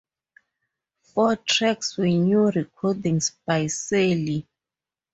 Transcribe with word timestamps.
Four 1.03 1.35
tracks 1.35 1.95
were 1.95 2.07
new 2.07 2.49
recordings 2.49 3.37
by 3.45 3.67
Seely. 3.67 4.47